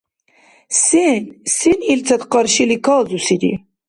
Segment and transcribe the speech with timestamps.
[0.83, 1.23] Сен?
[1.55, 3.51] Сен илцад къаршили калзусири?